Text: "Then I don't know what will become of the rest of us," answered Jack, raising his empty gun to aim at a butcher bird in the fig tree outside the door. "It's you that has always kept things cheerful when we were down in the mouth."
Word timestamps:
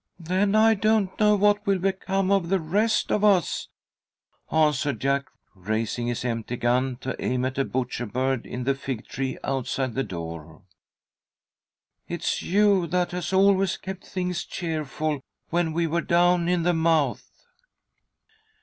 "Then 0.17 0.55
I 0.55 0.73
don't 0.73 1.19
know 1.19 1.35
what 1.35 1.63
will 1.67 1.77
become 1.77 2.31
of 2.31 2.49
the 2.49 2.59
rest 2.59 3.11
of 3.11 3.23
us," 3.23 3.67
answered 4.51 4.99
Jack, 4.99 5.25
raising 5.53 6.07
his 6.07 6.25
empty 6.25 6.55
gun 6.57 6.95
to 7.01 7.15
aim 7.23 7.45
at 7.45 7.59
a 7.59 7.65
butcher 7.65 8.07
bird 8.07 8.47
in 8.47 8.63
the 8.63 8.73
fig 8.73 9.05
tree 9.05 9.37
outside 9.43 9.93
the 9.93 10.01
door. 10.03 10.63
"It's 12.07 12.41
you 12.41 12.87
that 12.87 13.11
has 13.11 13.31
always 13.31 13.77
kept 13.77 14.03
things 14.03 14.43
cheerful 14.43 15.21
when 15.51 15.71
we 15.71 15.85
were 15.85 16.01
down 16.01 16.49
in 16.49 16.63
the 16.63 16.73
mouth." 16.73 17.29